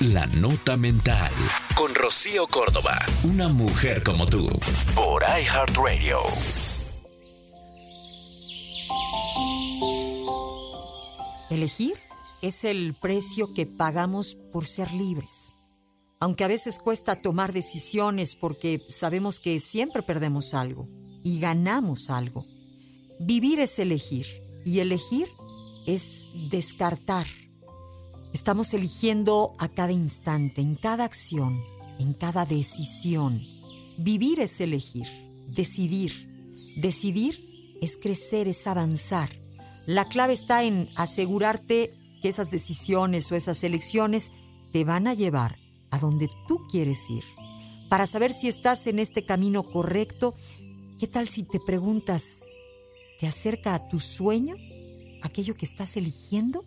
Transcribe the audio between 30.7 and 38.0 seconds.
cada acción, en cada decisión. Vivir es elegir, decidir. Decidir es